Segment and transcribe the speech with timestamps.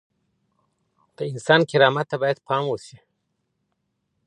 [1.15, 2.97] د انسان کرامت ته بايد پام وسي.